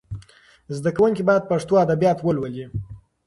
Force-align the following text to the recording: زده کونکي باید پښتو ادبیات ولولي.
زده 0.75 0.89
کونکي 0.97 1.21
باید 1.27 1.49
پښتو 1.51 1.73
ادبیات 1.85 2.19
ولولي. 2.21 2.65